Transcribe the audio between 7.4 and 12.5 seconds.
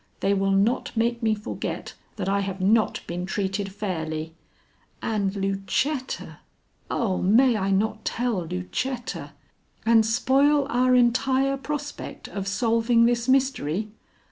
I not tell Lucetta" "And spoil our entire prospect of